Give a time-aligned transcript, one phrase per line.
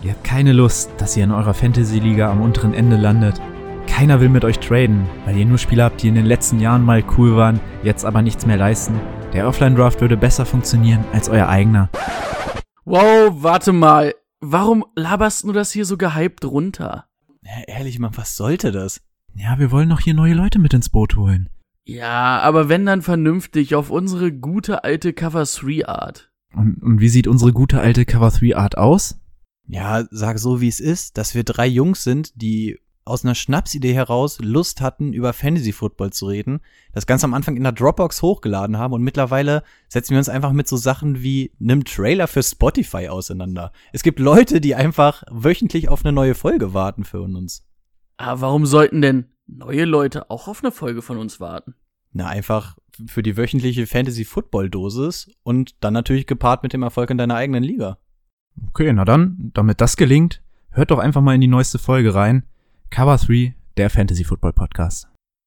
[0.00, 3.40] Ihr habt keine Lust, dass ihr in eurer Fantasy-Liga am unteren Ende landet.
[3.88, 6.84] Keiner will mit euch traden, weil ihr nur Spieler habt, die in den letzten Jahren
[6.84, 9.00] mal cool waren, jetzt aber nichts mehr leisten.
[9.32, 11.90] Der Offline-Draft würde besser funktionieren als euer eigener.
[12.84, 14.14] Wow, warte mal.
[14.40, 17.06] Warum laberst du das hier so gehypt runter?
[17.42, 19.00] Ja, ehrlich, Mann, was sollte das?
[19.34, 21.48] Ja, wir wollen noch hier neue Leute mit ins Boot holen.
[21.84, 26.30] Ja, aber wenn dann vernünftig auf unsere gute alte Cover 3 Art.
[26.54, 29.17] Und, und wie sieht unsere gute alte Cover 3 Art aus?
[29.68, 33.94] Ja, sag so, wie es ist, dass wir drei Jungs sind, die aus einer Schnapsidee
[33.94, 36.60] heraus Lust hatten, über Fantasy Football zu reden,
[36.92, 40.52] das Ganze am Anfang in der Dropbox hochgeladen haben und mittlerweile setzen wir uns einfach
[40.52, 43.72] mit so Sachen wie einem Trailer für Spotify auseinander.
[43.92, 47.64] Es gibt Leute, die einfach wöchentlich auf eine neue Folge warten für uns.
[48.18, 51.74] Aber warum sollten denn neue Leute auch auf eine Folge von uns warten?
[52.12, 52.76] Na, einfach
[53.06, 57.36] für die wöchentliche Fantasy Football Dosis und dann natürlich gepaart mit dem Erfolg in deiner
[57.36, 57.98] eigenen Liga.
[58.68, 62.44] Okay, na dann, damit das gelingt, hört doch einfach mal in die neueste Folge rein.
[62.90, 65.08] Cover 3, der Fantasy Football Podcast.